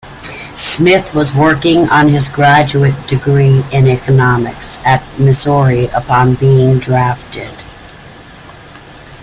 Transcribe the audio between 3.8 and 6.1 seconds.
Economics at Missouri